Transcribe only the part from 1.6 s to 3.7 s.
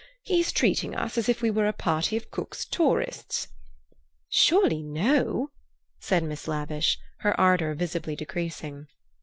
a party of Cook's tourists."